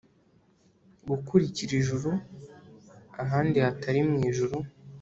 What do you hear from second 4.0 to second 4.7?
mwijuru